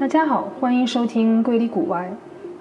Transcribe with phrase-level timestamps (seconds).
[0.00, 2.10] 大家好，欢迎收听《瑰里古外》。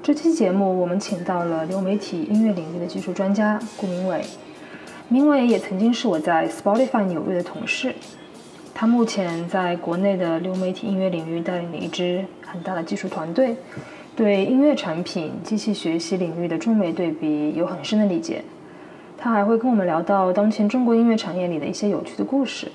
[0.03, 4.21] 这期节目我们请到了流媒体音乐领域的技术专家顾明伟。
[5.07, 7.95] 明伟也曾经是我在 Spotify 纽约的同事。
[8.73, 13.55] 他目前在国内的流媒体音乐领域带领了一支很大的技术团队，
[14.17, 18.43] 对音乐产品、机器学习领域的中美对比有很深的理解。
[19.17, 22.69] 他还会跟我们聊到当前中国音乐产业里的一些有趣的故事。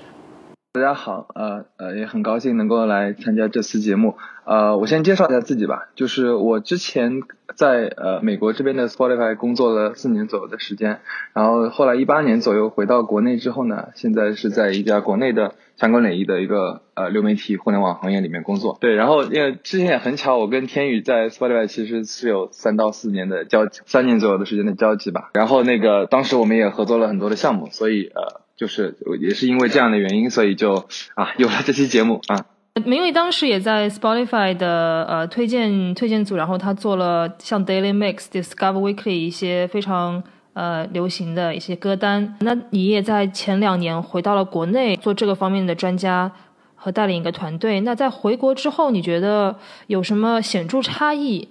[0.75, 4.17] 大家好，呃呃，也很高兴能够来参加这次节目。
[4.43, 7.21] 呃，我先介绍一下自己吧，就是我之前
[7.55, 10.99] 在呃美国这边的 Spotify 工作了四年左右的时间，
[11.31, 18.77] 然后后来一八年左右回到国内之后呢，现在是在一家国内的相关领域的一个呃流媒体互联网行业里面工作。
[18.81, 25.29] 对，然后因为之前也很巧，我跟天宇在 Spotify 其实是有三到四年的交三年左右的时间的交集吧。
[25.35, 28.43] 然后那个当时我们也合作了很多的项目，所以呃。
[28.55, 32.45] 就是也是因为这样的原因，所以就啊有了这期节目啊。
[32.83, 42.37] 明伟当时也在 Spotify 的呃推荐推荐组，然后他做了像 Daily Mix、Discover Weekly 一些非常呃流行的一些歌单。
[42.41, 46.29] 那你也在前两年回到了国内做这个方面的专家
[46.75, 47.79] 和带领一个团队。
[47.79, 49.55] 那在回国之后，你觉得
[49.87, 51.47] 有什么显著差异？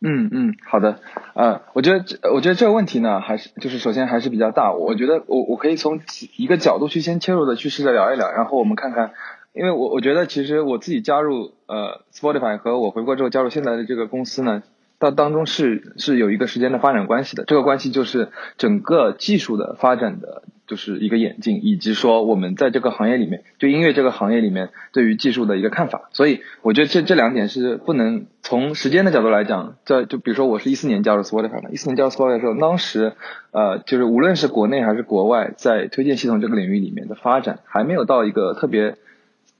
[0.00, 1.00] 嗯嗯，好的，
[1.34, 4.72] 呃，我觉得这我觉得这个问题呢，还是就是首先还是比较大。
[4.72, 6.00] 我觉得我我可以从
[6.36, 9.12] 一个角度去先切入的去试着聊一聊，然后我们看看，
[9.54, 14.62] 因为我我觉得其实我自己加入呃 Spotify 和我回国之后加入现在的这个公司呢。
[15.04, 26.08] 它当中是是有一个时间的发展关系的，这个关系就是整个技术的发展的就是一个演进，以及说我们在这个行业里面，就音乐这个行业里面对于技术的一个看法。
[26.12, 33.12] 所以我觉得这这两点是不能从时间的角度来讲，在就比如说我是一四年加入 Spotify 的，一四年加入 Spotify 的时候，当时
[33.50, 38.96] 呃就是无论是国内还是国外，在推荐系统这个领域里面的发展还没有到一个特别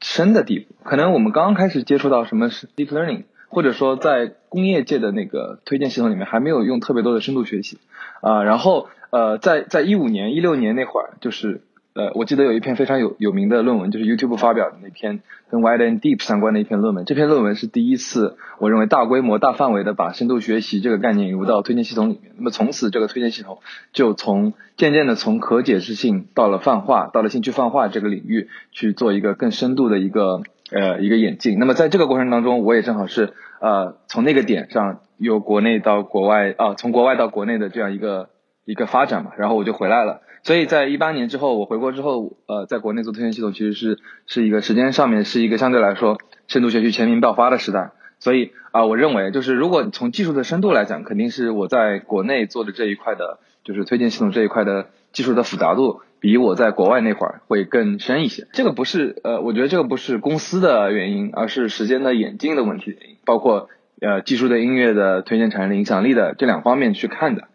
[0.00, 3.24] 深的地步，可能我们刚刚开始接触到什么是 deep learning。
[3.54, 7.78] 或者说，在工业界的那个推荐系统里面，还没有用特别多的深度学习
[8.20, 8.42] 啊。
[8.42, 11.60] 然后，呃，在在一五年、一六年那会儿，就是
[11.94, 17.04] 呃，我记得有一篇非常有有名的论文，就是 YouTube 发表的那篇跟 Wide and Deep 相关的一篇论文。
[17.04, 22.32] 这篇论文是第一次，我认为大规模、大范围的把深度学习这个概念引入到推荐系统里面。
[22.36, 23.60] 那么从此，这个推荐系统
[23.92, 30.42] 就从渐渐的从可解释性到了泛化，到了兴趣泛化这个领域去做一个更深度的一个。
[30.74, 31.60] 呃，一个演进。
[31.60, 38.30] 那么在这个过程当中，我也正好是呃，从那个点上由国内到国外啊，从国外到国内的这样一个
[38.64, 39.30] 一个发展嘛。
[39.38, 40.22] 然后我就回来了。
[40.42, 46.18] 所以在一八年之后，我回国之后，呃，在国内做推荐系统，其实是是一个时间上面是一个相对来说
[46.48, 47.92] 深度学习全民爆发的时代。
[48.18, 56.02] 所以啊，我认为就是如果从技术的深度来讲，肯定是我在国内做的这一块的，就是推荐系统这一块的技术的复杂度。
[56.20, 63.68] 比我在国外那会儿会更深一些，这个不是呃，我觉得这个不是公司的原因，而是时间的演进的问题，包括
[64.00, 67.48] 呃技术对音乐的推荐产业的影响力的这两方面去看的。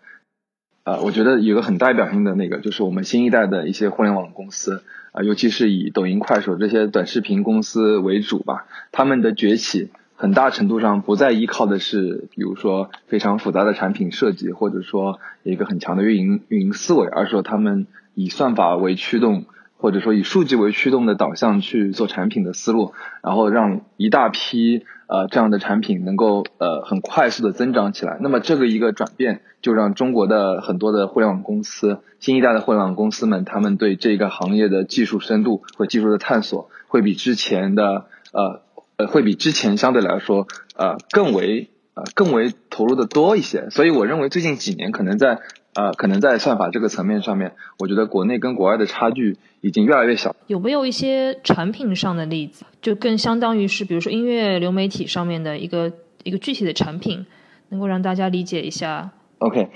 [0.84, 4.84] 呃，我觉得有个很代表性的那个，就是我们新一代的一些互联网公司
[5.14, 9.90] 啊，尤其是以抖音、快手这些短视频公司为主吧，他们的崛起
[10.22, 17.88] 很大程度上不再依靠的是，比如说非常复杂的产品设计，或者说一个很强的运营运营思维，而是说他们。
[18.16, 19.46] 以算法为驱动，
[19.78, 22.92] 或者说以数据为驱动的导向去做产品的思路，
[23.24, 28.18] 然后让一大批呃这样的产品能够呃很快速的增长起来。
[28.20, 38.64] 那么这个一个转变，就让中国的很多的互联网公司，新一代的互联网公司们，他们对这个行业的技术深度和技术的探索，会比之前的呃
[39.00, 40.46] 呃会比之前相对来说
[40.76, 43.72] 呃更为呃更为投入的多一些。
[43.72, 45.40] 所以我认为最近几年可能在。
[45.76, 50.36] 呃，可能在算法这个层面上面，我觉得国内跟国外的差距已经越来越小。
[50.48, 55.94] 有没有一些产品上的例子，就更相当于是，比如说音乐流媒体上面的一个
[56.24, 57.28] 一个具体的产品，
[57.70, 59.70] 能够让大家理解一下？OK，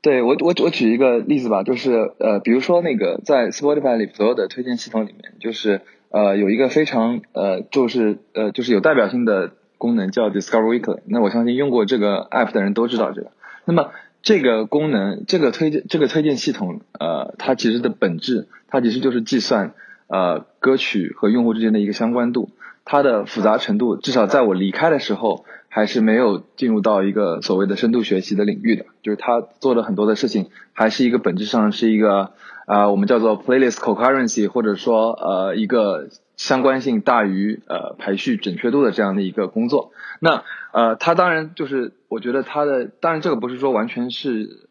[0.00, 11.00] 对我我我举一个例子吧，就是呃，比如说那个在 Spotify 里所有的推荐系统里面，就是呃有一个非常呃就是呃就是有代表性的功能叫 Discover Weekly。
[11.06, 13.30] 那我相信用过这个 App 的人都知道这个。
[13.64, 13.90] 那么
[14.22, 19.74] 这个功能，这个推荐，这个推荐系统，呃，它其实的本质，它其实就是计算，
[20.08, 22.50] 呃，歌曲和用户之间的一个相关度。
[22.84, 28.86] 它的复杂程度，至少在我离开的时候，还是没有进入到一个所谓的深度学习的领域的。
[29.02, 32.32] 就是它做了很多的事情，还是一个本质上是一个，
[32.68, 39.90] 啊，我们叫做 playlist concurrency，或者说，呃，一个相关性大于呃排序准确度的这样的一个工作。
[40.20, 44.68] 那呃，它当然就是，我觉得它的，当然这个不是说完全是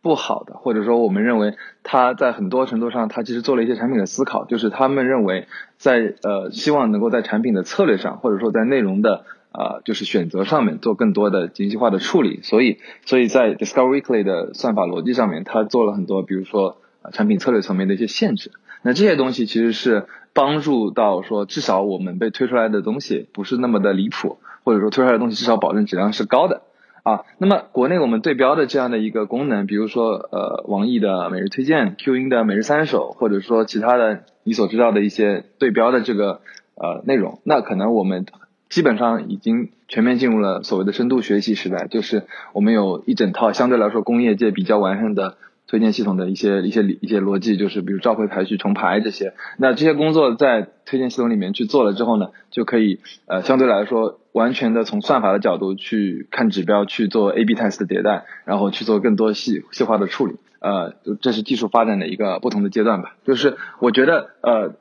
[0.00, 16.76] 不好的，或者说我们认为它在很多程度上，它其实做了一些产品的思考，就是他们认为在呃希望能够在产品的策略上，或者说在内容的呃就是选择上面做更多的精细化的处理，所以所以在 Discover Weekly 的算法逻辑上面，它做了很多，比如说
[17.12, 18.52] 产品策略层面的一些限制。
[18.82, 26.62] 那这些东西其实是帮助到说，至少我们被推出来的东西不是那么的离谱，或者说推出来的东西至少保证质量是高的
[27.02, 27.24] 啊。
[27.36, 36.40] 那么国内我们对标的这样的一个功能，比如说呃网易的每日推荐、Q 音的每日三首，或者说其他的你所知道的一些对标的这个
[36.74, 38.24] 呃内容，那可能我们
[38.70, 42.22] 基本上已经全面进入了所谓的深度学习时代，就是
[42.54, 45.36] 我们有一整套相对来说工业界比较完善的。
[45.70, 49.34] 推荐系统的一些一些一些逻辑，就是比如召回、排序、重排这些。
[49.56, 60.38] 那这些工作在推荐系统里面去做了之后呢，就可以呃相对来说完全的从算法的角度去看指标，去做 A/B test 的迭代，然后去做更多细细化的处理。
[60.58, 63.14] 呃，这是技术发展的一个不同的阶段吧。
[63.24, 64.74] 就是我觉得呃，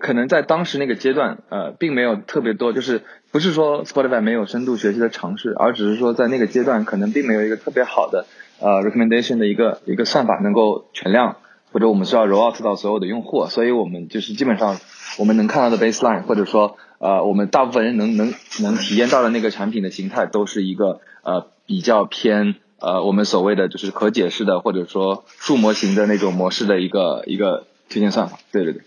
[0.00, 8.26] 可能在当时那个阶段呃，并没有特别多，就是不是说 Spotify 没有深度学习的尝试，而只是说在那个阶段可能并没有一个特别好的。
[8.60, 11.36] 呃，recommendation 的一个一个算法能够全量，
[11.72, 14.78] 或者我们需要 roll out 到所有的用户，所以我们就是基本上
[15.18, 28.38] 我们能看到的 baseline，或者说呃，我们大部分人能能能体验到的那个产品的形态，都是一个呃比较偏呃我们所谓的就是可解释的，或者说数模型的那种模式的一个一个推荐算法。
[28.52, 28.82] 对对对。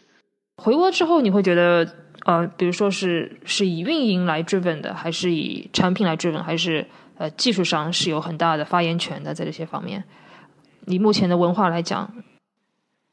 [0.63, 1.87] 回国之后，你会觉得
[2.25, 6.87] 呃，比如说是是以运营来追本的，还是以产品来追本，还是？
[7.17, 10.03] 呃，技术上是有很大的发言权的，在这些方面。
[10.85, 12.13] 你目前的文化来讲，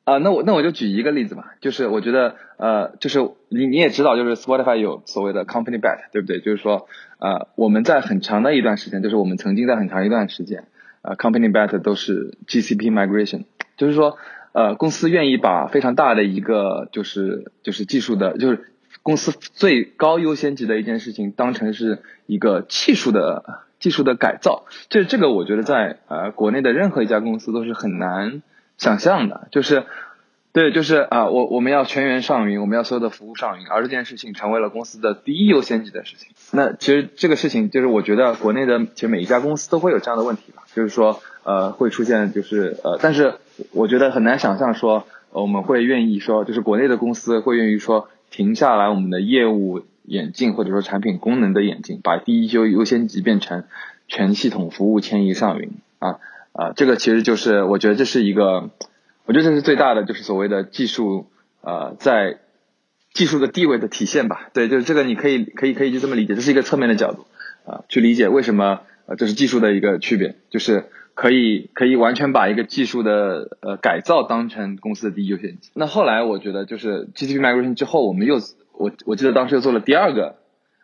[0.05, 3.19] 啊，那我那我就举一个例子吧，就是我觉得，呃，就是
[3.49, 6.41] 你你也知道，就是 Spotify 有所谓的 company bet，对不对？
[6.41, 6.87] 就是说，
[7.19, 10.69] 呃，我们在很长的一段时间，就是我们曾经在很长一段时间，
[11.03, 13.45] 呃，company bet 都是 GCP migration，
[13.77, 14.19] 就是说，
[14.53, 18.73] 呃，公司愿意把非常大的一个就是就是技术的，就是
[19.03, 23.64] 公司最高优先级的一件事情，当成是一个技术的。
[23.81, 28.43] 技术的改造，这这个我觉得在呃国内的任何一家公司都是很难
[28.79, 29.85] 想象的，就是
[30.53, 36.29] 对，就是啊，我我们要全员上云，我们要所有的服务上云，而这件事情成为了公司的第一优先级的事情。
[36.53, 43.35] 那其实这个事情就是我觉得国内的其实每一家公司都会有这样的问题吧，就是说呃会出现就是呃，但是
[43.73, 49.83] 我觉得很难想象说我们会愿意说，就是国内的公司会愿意说停下来我们的业务。
[50.05, 53.65] 眼镜或者说产品功能的眼镜，把第一优优先级变成
[54.07, 56.19] 全系统服务迁移上云啊
[56.53, 58.71] 啊，这个其实就是我觉得这是一个，
[59.25, 61.27] 我觉得这是最大的就是所谓的技术
[61.63, 62.39] 呃在
[63.15, 64.51] 技术的地位的体现吧。
[64.53, 67.27] 对，就是这个你可以可以可以就这么理解，这是一个侧面的角度
[67.65, 70.85] 啊，去理解为什么呃这是技术的一个区别，就是
[71.15, 75.71] 可以可以完全把一个技术的呃改造当成公司的第一优先级。
[75.73, 78.39] 那后来我觉得就是 GTP migration 之后，我们又。
[78.79, 80.37] 我我记得当时又做了第二个，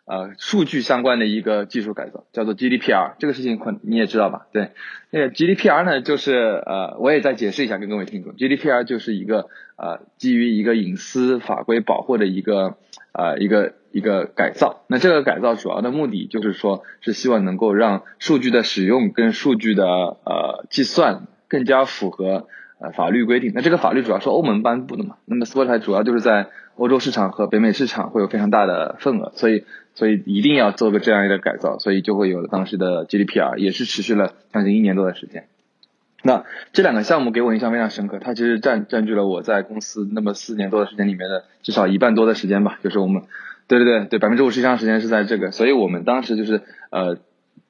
[0.05, 3.13] 呃，数据相关的一个技术改造，叫做 GDPR。
[3.19, 4.47] 这个事情可你也知道吧？
[4.51, 4.71] 对，
[5.09, 6.33] 那个 GDPR 呢，就是
[6.65, 9.47] 呃，我也再解释一下跟各位听众，GDPR 就是一个
[9.77, 12.77] 呃，基于一个隐私法规保护的一个
[13.13, 14.83] 呃一个一个改造。
[14.87, 22.47] 那这个改造主要的目的就是说，是希望能够让数据的使用跟数据的呃计算更加符合
[22.79, 23.51] 呃法律规定。
[23.53, 25.17] 那这个法律主要是欧盟颁布的嘛？
[25.25, 26.47] 那么 swot 主要就是在
[26.81, 35.45] 欧洲市场和北美市场会有非常大的份额，所以所以一定要做个这样一个改造，所以就会有了当时的 GDPR，也是持续了将近一年多的时间。
[36.23, 43.21] 那这两个项目给我印象非常深刻，它其实占占据了我在公司那么四年多的时间里面的至少一半多的时间吧，就是我们
[43.67, 47.19] 对对对对百分之五十以上时间是在这个，所以我们当时就是呃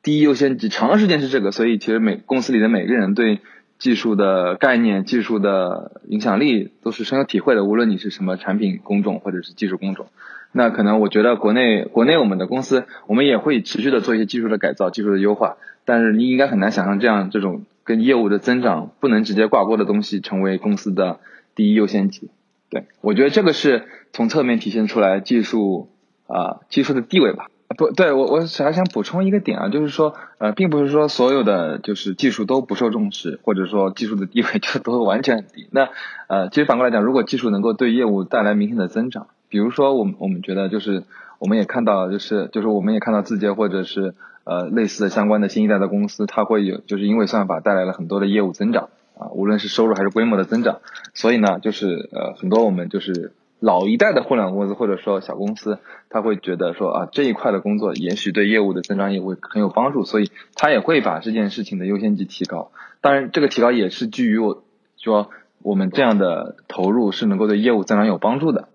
[0.01, 3.41] 第一优先级长时间是这个，所以其实每公司里的每个人对。
[3.81, 7.65] 技术的概念、技术的影响力都是深有体会的。
[7.65, 10.05] 无论你是什么产品工种或者是技术工种，
[10.51, 15.57] 那可能我觉得国内国内我们的公司，我们也会持续的做一些技术的改造、技术的优化。
[15.83, 21.19] 但是你应该很难想象这样这种跟业务的增长不能直接挂钩的东西成为公司的
[21.55, 22.29] 第一优先级。
[22.69, 25.89] 对我觉得这个是从侧面体现出来技术
[26.27, 27.47] 啊技术的地位吧。
[27.73, 35.67] 不对，我我还想补充一个点啊，就是说，呃，并不是说所有的就是技术都不受重视，或者说技术的地位就都完全很低。
[35.71, 35.89] 那
[36.27, 41.03] 呃，其实反过来讲，如果技术能够对业务带来明显的增长，比如说我们我们觉得就是
[41.39, 50.79] 我们也看到就是就是我们也看到字节或者是呃类似的相关的新一代的公司，它会有就是因为算法带来了很多的业务增长啊，无论是收入还是规模的增长，
[51.13, 53.33] 所以呢，就是呃很多我们就是。
[53.61, 55.77] 老一代的互联网公司或者说小公司，
[56.09, 62.71] 他会觉得说啊这一块的工作也许对业务的增长也会很有帮助，所以他也会把这件事情的优先级提高。
[63.01, 64.63] 当然，这个提高也是基于我
[64.97, 65.29] 说
[65.61, 68.67] 我们这样的投入是能够对业务增长有帮助的。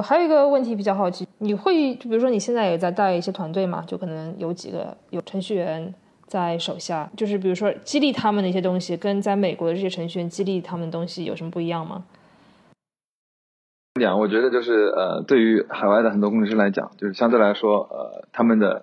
[0.00, 5.92] 还有一个问题比较好奇，你会就比如说你现在也在带一些团队嘛，就可能有几个有程序员
[6.28, 12.04] 在手下，就是比如说激励他们的一些东西，跟在美国的这些程序员激励他们的东西有什么不一样吗？
[14.00, 18.82] 讲，我觉得就是呃，对于海外的很多工程师来讲，就是相对来说，呃，他们的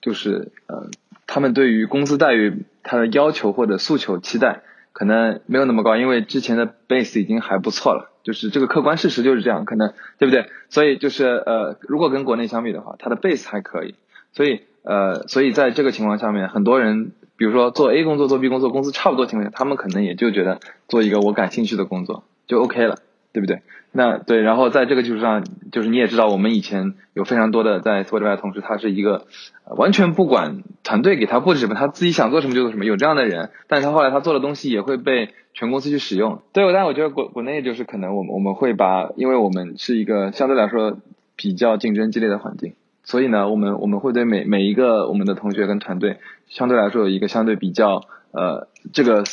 [0.00, 0.88] 就是呃，
[1.26, 10.46] 他们对于工资待遇他的要求或者诉求期待可能没有那么高，因为之前的 base 已经还不错了，就是这个客观事实就是这样，可能对不对？
[10.68, 13.94] 所以就是呃，如果跟国内相比的话，它的 base 还可以，
[14.32, 22.98] 所以呃，所以在这个情况下面，很多人比如说做 A 工作做 B 工作，工资差不多情况下，他们可能也就觉得做一个我感兴趣的工作就 OK 了。
[23.34, 23.62] 对不对？
[23.90, 29.26] 那对，然后在这个基础上，就是你也知道，我们以前有非常多的在 Spotify 的同事，他是一个
[29.76, 33.50] 完全不管团队给他布置什么，他自己想做什么就做什么，有这样的人。
[33.66, 36.42] 但是他后来他做的东西也会被全公司去使用。
[36.52, 40.96] 对，但我觉得国国内就是可能我们我们会把，因为我们是一个相对来说
[41.36, 49.24] 比较竞争激烈的环境，所以呢，我们我们会对每每一个我们的同学跟团队相对来说有一个相对比较呃这个。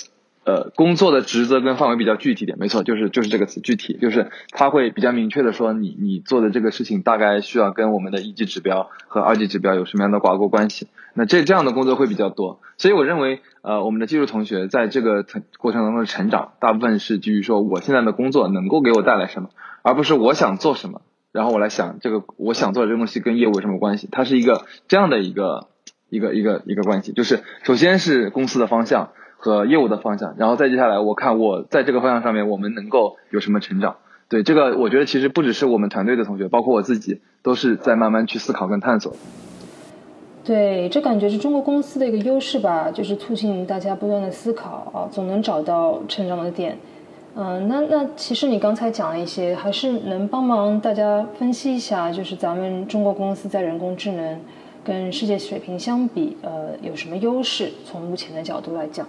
[0.44, 10.88] 呃，工作的职责跟范围比较具体点，没错，就是就是这个词，具体就是他会比较明确的说，你你做的这个事情大概需要跟我们的一级指标和二级指标有什么样的挂钩关系。
[11.14, 15.24] 那这这样的工作会比较多，所以我认为，呃，我们的技术同学在这个
[15.60, 19.50] 过程当中的成长，大部分是基于说我现在的工作能够给我带来什么，
[19.84, 24.10] 而不是我想做什么，然后我来想这个我想做的这个东西跟业务有什么关系。
[24.12, 25.68] 它是一个这样的一个
[26.10, 29.12] 一个一个一个关系，就是首先是公司的方向。
[29.42, 33.96] 和业务的方向，然后再接下来，我看我在这个方向上面，我们能够有什么成长？
[34.30, 39.14] 对这个，我觉得其实不只是我们团队的同学，包括我自己，都是在慢慢去思考跟探索。
[40.44, 46.78] 对，这感觉是中国公司的一个优势吧，就是促进大家不断的思考啊，总能找到成长的点。
[47.36, 54.40] 嗯，那那其实你刚才讲了一些，还是能帮忙大家分析一下，就是咱们中国公司在人工智能
[54.84, 57.72] 跟世界水平相比，呃，有什么优势？
[57.86, 59.06] 从目前的角度来讲。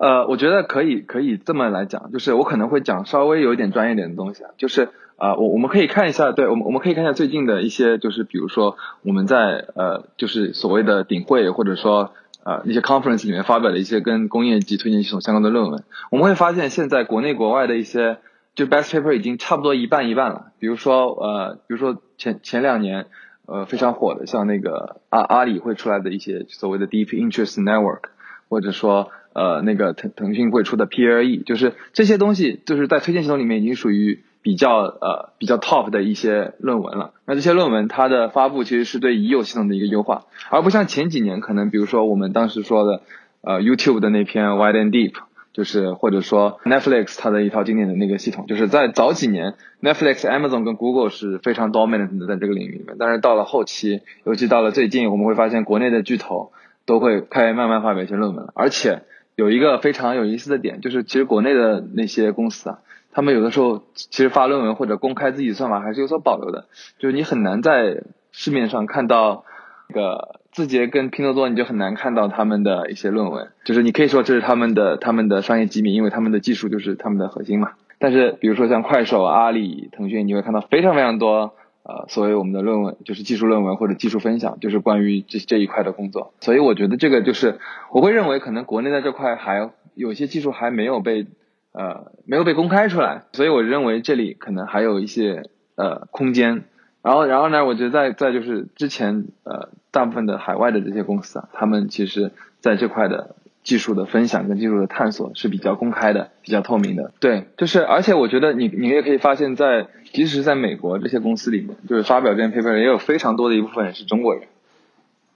[0.00, 12.14] 呃，我觉得可以可以这么来讲，就是我可能会讲稍微有一点专业点的东西啊，就是啊，我我们可以看一下，对我们我们可以看一下最近的一些，就是比如说我们在呃，就是所谓的顶会或者说
[12.44, 18.16] 呃一些 conference 里面发表的一些跟工业级推荐系统相关的论文，我们会发现现在国内国外的一些
[18.54, 20.46] 就 best paper 已经差不多一半一半了。
[20.58, 23.04] 比如说呃，比如说前前两年
[23.44, 28.04] 呃非常火的，像那个阿阿里会出来的一些所谓的 deep interest network，
[28.48, 29.10] 或者说。
[29.32, 37.12] 呃，那个腾腾讯会出的 PLE，就是这些东西，就是在推荐系统里面已经属于比较呃比较 top 的一些论文了。
[37.26, 43.02] 那这些论文它的发布其实是对已有系统的一个优化，而不像前几年可能比如说我们当时说的
[43.42, 45.12] 呃 YouTube 的那篇 Wide and Deep，
[45.52, 56.50] 就是或者说 Netflix 它的一套经典的那个系统，就是在早几年 Netflix、Amazon 跟 Google 是非常 dominant 的在这个领域里面，但是到了后期，尤其到了最近，我们会发现国内的巨头
[56.84, 59.02] 都会开始慢慢发表一些论文了，而且。
[59.40, 62.78] 有一个非常有意思的点，就是其实国内的那些公司啊，
[63.10, 66.66] 他们有的时候其实发论文或者公开自己的算法还是有所保留的，
[66.98, 69.44] 就是你很难在市面上看到
[69.88, 77.70] 那个字节跟拼多多，你就很难看到他们的一些论文，就是你可以说这是他们的他们的商业机密，因为他们的技术就是他们的核心嘛。
[77.98, 81.54] 但是比如说像快手、阿里、腾讯，你会看到非常非常多。
[81.90, 86.34] 呃，所谓我们的论文就是技术论文或者技术分享，就是关于这这一块的工作。
[86.40, 87.58] 所以我觉得这个就是
[87.90, 91.26] 我会认为可能国内在这块还有些技术还没有被
[91.72, 95.42] 呃没有被公开出来，所以我认为这里可能还有一些
[95.74, 96.62] 呃空间。
[97.02, 102.30] 然后然后呢，我觉得再再就是之前呃大部分的海外的这些公司啊，他们其实
[102.60, 103.34] 在这块的。
[103.62, 107.12] 技术的分享跟技术的探索是比较公开的、比较透明的。
[107.20, 114.44] 对，就是而且我觉得你你也可以发现，在即使是在美国这些公司里面，就是发表这篇 paper 也有非常多的一部分人是中国人。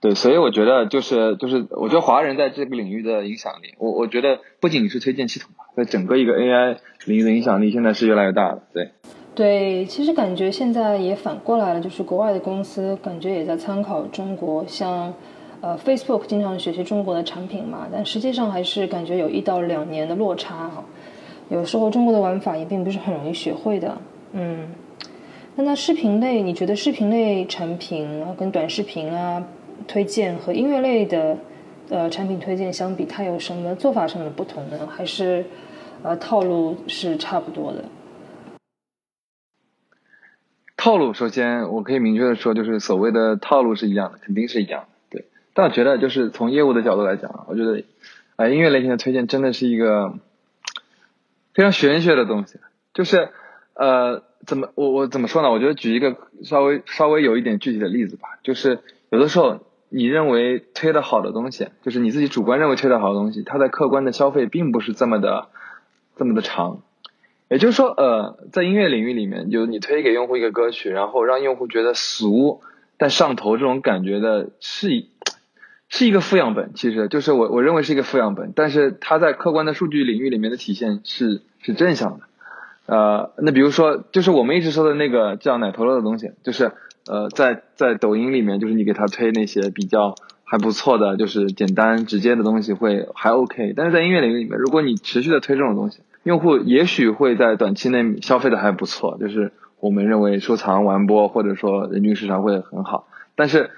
[0.00, 8.62] 对，所以我觉得就是就是我觉得华人在这个领域的影响力，我我觉得不仅是推荐系统吧在整个一个 AI 领域的影响力现在是越来越大的。
[8.72, 8.90] 对，
[9.34, 15.12] 对，其实感觉现在也反过来了，就是国外的公司感觉也在参考中国，像。
[15.64, 20.84] 呃，Facebook 经常学习中国的产品嘛，但实际上还是感觉有一到两年的落差哈。
[21.48, 23.96] 有时候中国的玩法也并不是很容易学会的。
[24.32, 24.68] 嗯，
[25.56, 29.42] 那那视频类，你觉得视频类产品啊，跟短视频啊
[29.88, 31.38] 推荐和音乐类的
[31.88, 34.86] 呃产品推荐相比，它有什么做法上的不同呢？
[34.86, 35.46] 还是
[36.02, 37.82] 呃套路是差不多的？
[40.76, 44.84] 套路，首先我可以明确的说，就是所谓的套路是一样的，肯定是一样。
[45.54, 47.84] 但我觉得，就是从业务的角度来讲，我觉得，
[48.36, 50.12] 啊，音乐类型的推荐真的是一个
[51.54, 52.58] 非常玄学的东西。
[52.92, 53.28] 就是，
[53.74, 55.50] 呃，怎么我我怎么说呢？
[55.50, 58.80] 我觉得举一个稍微稍微有一点具体的例子吧，就是
[59.10, 65.48] 有的时候你认为推的好的东西，就是你自己主观认为推的好的东西，它在客观的消费并不是这么的
[66.16, 66.82] 这么的长。
[67.48, 72.62] 也就是说，呃，在音乐领域里面，就是你推给用户一个歌曲，然后让用户觉得俗
[72.96, 74.88] 但上头这种感觉的，是
[75.96, 76.72] 是一个副样本。
[76.74, 82.24] 其实就是我我认为是一个副样本，但是它在客观的数据领域里面的体现是是正向的。
[82.86, 86.72] 呃，那比如说，就是我们一直说的那个叫奶头乐的东西，就是
[87.06, 96.00] 呃，在在抖音里面，就是你给他推那些比较还不错的，就是简单直接的东西会还 OK，但是在音乐领域里面，如果你持续的推这种东西。
[96.24, 103.68] 用户也许会在短期内消费的还不错，就是我们认为收藏完播或者说人均市场会很好，但是，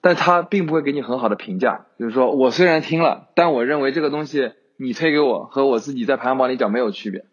[0.00, 1.86] 但他并不会给你很好的评价。
[1.98, 7.24] 就是说我虽然听了，但我认为这个东西你推给我和我自己在排行榜里讲没有区别。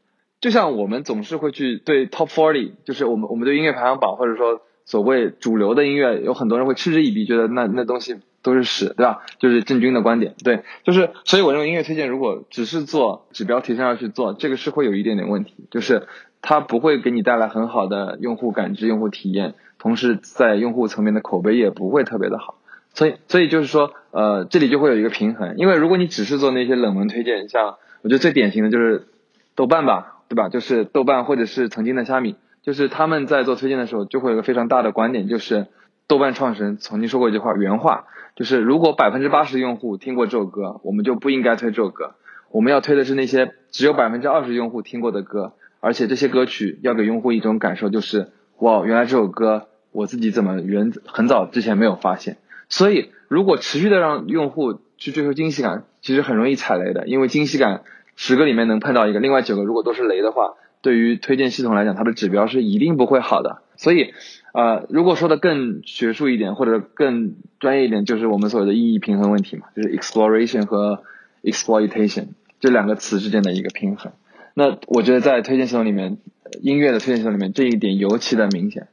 [0.42, 8.18] 就像我们总是会去对 Top Forty，就是我们我们对音乐排行榜或者说所谓主流的音乐，有很多人会嗤之以鼻，觉得那那东西。
[8.46, 9.24] 都是屎，对吧？
[9.40, 16.08] 就是郑钧的观点，对，就是，所以我认为音乐推荐如果只是做指标提升上去做，这个是会有一点点问题，就是
[16.48, 22.54] 它不会给你带来很好的用户感知、用户体验，同时在用户层面的口碑也不会特别的好。
[22.94, 29.08] 所以，所以就是说，呃，这里就会有一个平衡，因为如果你只是做那些冷门推荐，像我觉得最典型的就是
[29.56, 30.50] 豆瓣吧，对吧？
[30.50, 35.66] 就是豆瓣或者是曾经的虾米，就是他们在做推荐的时候，就会有个非常大的观点，就是
[36.08, 38.06] 豆瓣创始人曾经说过一句话，原话。
[38.36, 42.14] 就是如果百分之八十用户听过这首歌，我们就不应该推这首歌。
[42.52, 45.54] 我们要推的是那些只有百分之二十用户听过的歌，
[45.86, 52.38] 而且这些歌曲要给用户一种感受，就是哇，原来这首歌我自己怎么原很早之前没有发现。
[52.70, 57.84] 所以，如果持续的让用户去追求惊喜感，其实很容易踩雷的，因为惊喜感
[58.16, 63.62] 十个里面能碰到一个，另外九个如果都是雷的话，对于推荐系统来讲，它的指标是一定不会好的。
[63.78, 64.14] 所以。
[64.56, 71.04] 呃，如果说的更学术一点或者更专业一点，就是我们所谓的意义平衡问题嘛，就是 exploration 和
[71.44, 72.28] exploitation
[72.62, 74.14] 这两个词之间的一个平衡。
[74.56, 76.18] 那我觉得在推荐系统里面，
[76.62, 78.88] 音乐的推荐系统里面，这一点尤其的明显，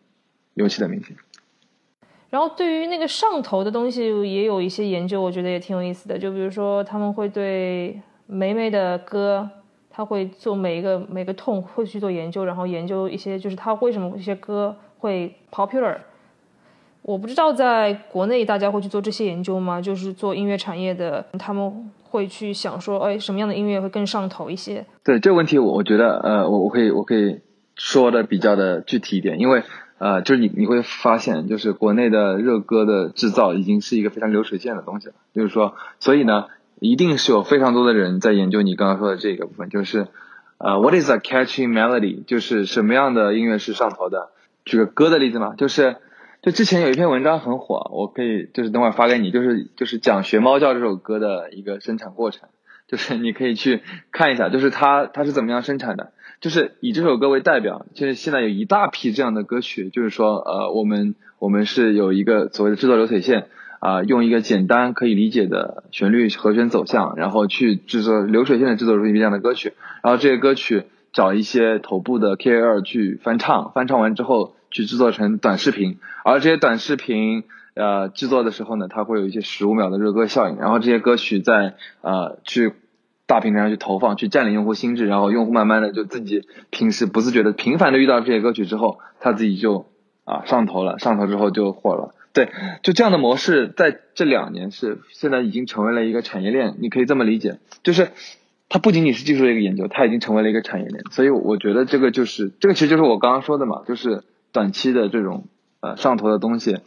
[0.52, 1.16] 尤其的明显。
[2.28, 6.18] 然后对于那个上头的东西，也有一些研究，我觉得也挺有意思的。
[6.18, 9.48] 就比如说，他们会对梅梅的歌，
[9.88, 14.76] 他会做每一个每个痛会去做研究，然后研究一些就是他为什么一些歌。
[15.02, 15.96] 会 popular，
[17.02, 19.80] 我不知道在国内大家会去做这些研究吗？
[19.80, 24.86] 就是做音乐产业的，他们会去想说，哎，什么样的音乐会更上头一些？
[25.02, 27.40] 对这个问题，我我觉得，呃，我我可以我可以
[27.74, 29.64] 说的比较的具体一点，因为
[29.98, 36.46] 呃，就是你你会发现，就是国内的热歌的制造已经是一个非常流水线的东西了，就是说，所以呢，
[36.78, 40.06] 一定是有非常多的人在研究你刚刚说的这个部分，就是
[40.58, 42.24] 呃，what is a catchy melody？
[42.24, 44.28] 就是什么样的音乐是上头的？
[44.64, 45.96] 举个歌的例子嘛，就是
[46.42, 52.48] 就之前有一篇文章很火，我可以就是等会儿发给你，就是就是讲《学猫叫》这首歌的一个生产过程，
[52.88, 63.46] 就是你可以去看一下，就是它它是怎么样生产的，就是以这首歌为代表，就是现在有一大批这样的歌曲，就是说呃我们我们是有一个所谓的制作流水线
[63.78, 70.86] 啊，用一个简单可以理解的旋律和弦走向，然后去制作流水线的制作出一这样的歌曲，然后这些歌曲。
[71.14, 82.72] 找一些头部的 KOL 去翻唱，翻唱完之后去制作成短视频，而这些短视频呃制作的时候呢，它会有一些十五秒的热歌效应，然后这些歌曲在呃去
[83.26, 89.86] 大平台上去投放，去占领用户心智，然后用户慢慢的就自己平时不自觉的频繁的遇到这些歌曲之后，他自己就
[90.24, 92.50] 啊上头了，上头之后就火了，对，
[92.82, 98.08] 就这样的模式在这两年是现在已经成为了一个产业链，你可以这么理解，就是。
[98.74, 104.22] 它不仅仅是技术的一个研究，它已经成为了一个产业链，所以我觉得这个就是这个其实就是我刚刚说的嘛，就是
[104.52, 105.44] 短期的这种
[105.80, 106.78] 呃上头的东西，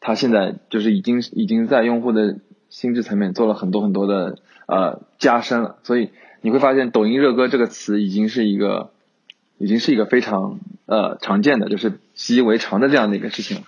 [0.00, 2.36] 它现在就是已经已经在用户的
[2.68, 6.10] 心智层面做了很多很多的呃加深了，所以
[6.42, 8.90] 你会发现抖音热歌这个词已经是一个
[9.58, 13.64] 已经是一个非常呃常见的，就是习以为常的这样的一个事情。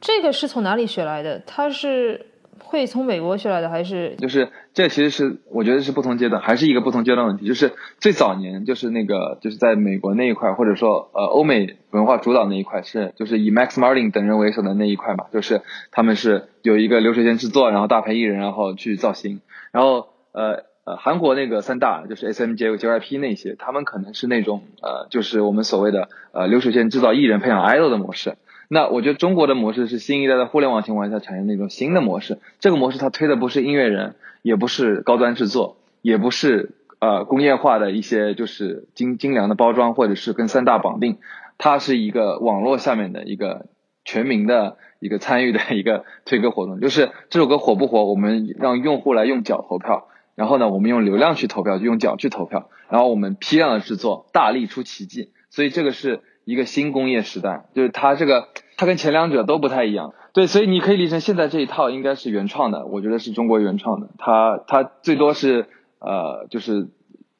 [0.00, 1.40] 这个是从哪里学来的？
[1.46, 2.26] 它是。
[2.64, 4.14] 会从美国学来的还是？
[4.16, 7.46] 就是这其实是我觉得是不同阶段，还是一个不同阶段问题。
[7.46, 19.40] 就是最早年就是那个就是在美国那一块，或者说呃欧美文化主导那一块是就是以 Max Martin 等人为首的那一块嘛，就是他们是有一个流水线制作，然后大牌艺人然后去造型，
[19.72, 28.36] 然后呃呃韩国那个三大就是 S M J J Y P 那些，他们可能是那种呃就是我们所谓的呃流水线制造艺人培养 idol 的模式。
[28.74, 32.38] 那我觉得中国的模式是新一代的互联网情况下产生的一种新的模式。
[32.58, 41.18] 这个模式它推的不是音乐人，也不是高端制作，也不是呃工业化的一些就是精精良的包装，或者是跟三大绑定。
[41.58, 43.66] 它是一个网络下面的一个
[44.06, 58.48] 全民的一个参与的一个推歌活动，就是这首歌火不火，我们让用户来用脚投票，然后呢，我们用流量去投票，就用脚去投票，然后我们批量的制作，大力出奇迹，所以这个是一个新工业时代，就是它这个
[58.82, 65.66] 它跟前两者都不太一样，对，所以你可以理成现在这一套应该是原创的，我觉得是中国原创的，它它最多是
[66.00, 66.88] 呃就是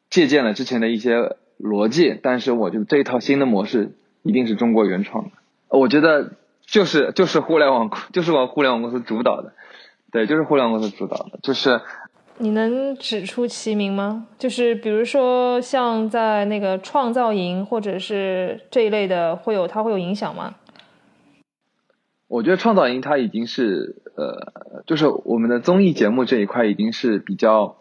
[0.09, 3.97] 借鉴了之前的一些逻辑，但是我觉得这一套新的模式。
[4.25, 5.31] 一定是中国原创的，
[5.69, 9.53] 我觉得就是就是互联网就是往互联网公司主导的，
[10.13, 11.81] 对，就是互联网公司主导的，就是。
[12.39, 14.29] 你能指出其名吗？
[14.39, 20.55] 就是比如说像在那个创造营或者是这一类的，会有它会有影响吗？
[22.33, 27.77] 我觉得创造营它已经是呃，就是我们的综艺节目这一块已经是比较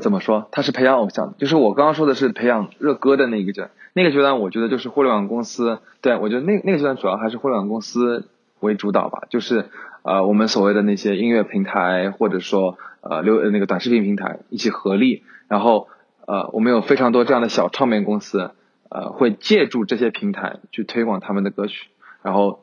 [0.00, 0.46] 怎么说？
[0.52, 3.70] 它是培养偶像，就是我刚刚说的是培养热歌的那个阶段。
[3.94, 8.28] 那个阶段，我觉得就是互联网公司，对我觉得那那个阶段主要还是互联网公司
[8.60, 9.64] 为主导吧，就是
[10.02, 15.88] 呃我们所谓的那些音乐平台或者说呃流那个短视频平台一起合力，然后
[16.24, 18.52] 呃我们有非常多这样的小唱片公司，
[18.90, 21.88] 呃会借助这些平台去推广他们的歌曲，
[22.22, 22.60] 然后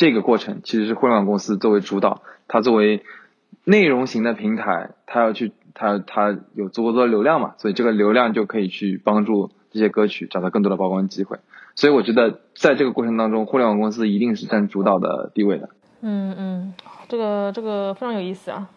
[0.00, 3.04] 这个过程其实是互联网公司作为主导，它作为
[3.64, 9.50] 内容型的平台，它要去它它有足够多的流量嘛，所以这个流量就可以去帮助。
[9.72, 11.38] 这些歌曲找到更多的曝光机会，
[11.76, 15.68] 所以我觉得在这个过程当中，互联网公司一定是占主导的地位的。
[16.00, 16.74] 嗯嗯，
[17.08, 18.68] 这个这个非常有意思啊！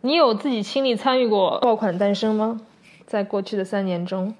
[0.00, 2.62] 你有自己亲历参与过爆款诞生吗？
[3.04, 4.34] 在过去的三年中，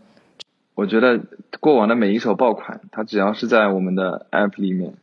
[0.75, 1.21] 我觉得
[1.61, 4.95] 过往的每一首爆款，它只要是在我们的 App 里面，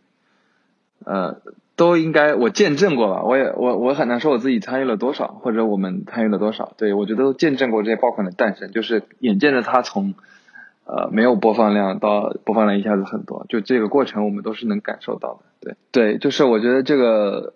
[1.06, 1.42] 呃，
[1.76, 3.24] 都应该我见证过吧？
[3.24, 6.74] 我也我我很难说我自己参与了多少，或者我们参与了多少。
[6.78, 10.14] 对我觉得都见证过这些爆款的诞生，就是眼见着它从
[10.86, 15.40] 呃，没有播放量到播放量一下子很多，就这个过程我们都是能感受到的。
[15.62, 17.54] 对对，就是我觉得这个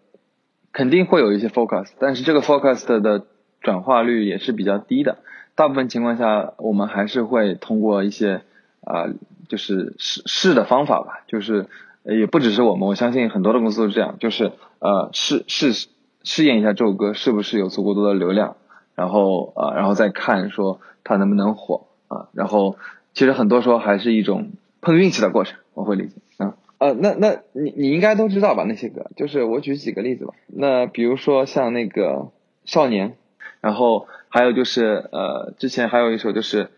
[0.71, 3.25] 肯定会有一些 focus，但是这个 focus 的
[3.60, 5.17] 转化率也是比较低的。
[5.55, 8.43] 大部分情况下，我们还是会通过一些
[8.81, 9.07] 啊，
[9.49, 11.65] 就是试试的方法吧，就是
[12.08, 15.88] 也不只是我们，我相信很多的公司都是这样，就是呃试试
[16.24, 18.56] 试验一下这首歌是不是有足够多的流量，
[18.96, 22.78] 然后啊，然后再看说它能不能火啊，然后。
[23.13, 26.54] 其实很多时候还是一种碰运气的过程，我会理解啊。
[26.78, 28.63] 呃，那那你你应该都知道吧？
[28.67, 30.36] 那些歌，就是我举几个例子吧。
[30.46, 32.30] 那比如说像那个
[32.65, 33.15] 少年，
[33.60, 36.70] 然后还有就是呃，之前还有一首就是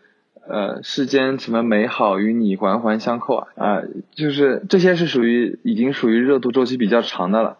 [0.50, 7.58] 呃，世间什么美好与你环环相扣啊啊，就是这些是属于已经属于热度周期比较长的了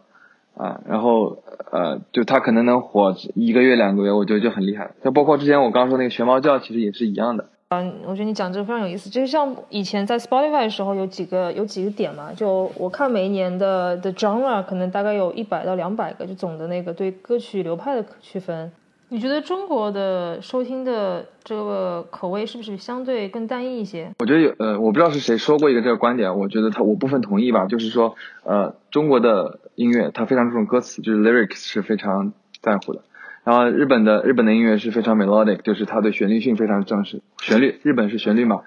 [0.57, 0.81] 啊。
[0.88, 1.38] 然后
[1.70, 4.90] 呃，就它可能能火一个月两个月，我觉得就很厉害了。
[5.05, 7.46] 就包括之前我刚说那个学猫叫，其实也是一样的。
[7.68, 18.72] 嗯，我觉得你讲这个非常有意思，就是像以前在 Spotify 的时候有几个有几个点嘛，就我看每一年的的 genre 可能大概有一百到两百个，就总的那个对歌曲流派的区分。
[19.12, 24.09] 你觉得中国的收听的这个口味是不是相对更单一一些？
[24.20, 33.03] 我觉得有，呃，我不知道是谁说过一个这个观点，我觉得他我部分同意吧，就是说，呃，中国的音乐它非常注重歌词，就是 lyrics 是非常在乎的。
[33.42, 37.20] 然后日本的日本的音乐是非常 melodic，就是它对旋律性非常重视。
[37.40, 38.61] 旋律，日本是旋律嘛，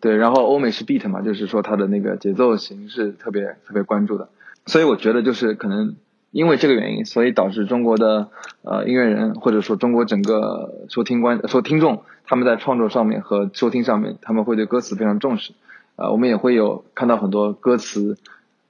[0.00, 0.16] 对。
[0.16, 4.30] 然后欧美是 beat 嘛，就是说它的那个节奏型是特别特别关注的。
[4.64, 5.96] 所以我觉得就是可能
[6.36, 8.28] 因为这个原因，所以导致中国的
[8.62, 15.52] 呃音乐人或者说中国整个收听观收听众，他们在创作上面和收听上面，他们会对歌词非常重视。
[15.96, 18.18] 呃，我们也会有看到很多歌词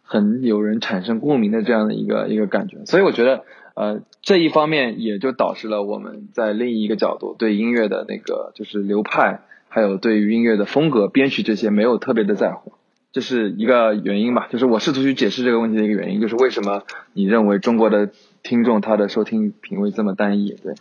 [0.03, 2.85] 很有人产生共鸣的这样的一个一个感觉。
[2.85, 3.45] 所以我觉得。
[3.79, 12.73] 呃，这一方面也就导致了我们在另一个角度对音乐的那个就是流派，还有对于音乐的风格、编曲这些没有特别的在乎，
[13.17, 14.47] 这是一个原因吧。
[14.53, 16.83] 就是我试图去解释这个问题的一个原因，就是为什么
[17.15, 18.11] 你认为中国的
[18.43, 20.51] 听众他的收听品味这么单一？
[20.51, 20.75] 对。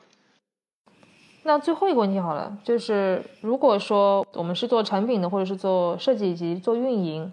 [1.44, 7.32] 那最后一个问题好了，就是如果说我们是做产品的，或者是做设计以及做运营，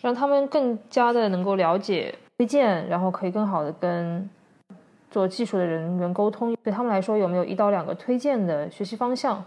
[0.00, 4.30] 让他们更加的能够了解推荐，然后可以更好的跟。
[5.12, 9.44] 做技术的人员沟通，对他们来说有没有一到两个推荐的学习方向？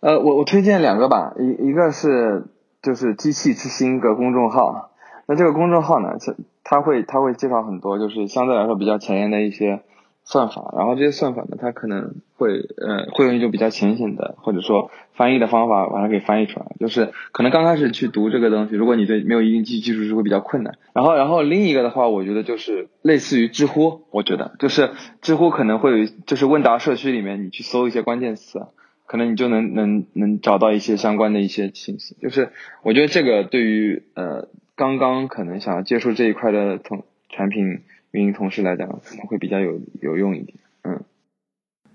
[0.00, 2.42] 呃，我我推荐两个吧，一一个是
[2.84, 4.90] 就是机器之心个公众号，
[5.26, 9.80] 那这个公众号呢，它它会它会介绍很多就是相对来说比较前沿的一些。
[10.26, 20.78] 算法，然后这些算法呢，它可能会呃会用一种比较浅显的或者说翻译的方法把它给翻译出来，就是可能刚开始去读这个东西，如果你对没有一定基技术是会比较困难。
[20.94, 28.62] 然后然后另一个的话，我觉得就是类似于知乎，我觉得就是知乎可能会有就是问答社区里面你去搜一些关键词，
[29.06, 32.16] 可能你就能能能找到一些相关的一些信息。
[32.20, 32.50] 就是
[32.82, 40.58] 我觉得这个对于呃刚刚可能想要接触这一块的同产品运营同事来讲，可能会比较有有用一点。
[40.82, 41.04] 嗯。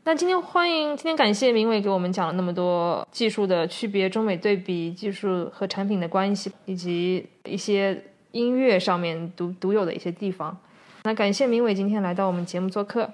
[0.05, 10.57] 那今天欢迎，今天感谢明伟给我们讲了那么多技术的区别、中美对比、技术和产品的关系，以及一些音乐上面独独有的一些地方。
[11.03, 13.11] 那感谢明伟今天来到我们节目做客。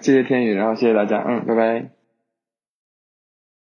[0.00, 1.99] 谢谢天宇，然后谢谢大家，嗯，拜拜。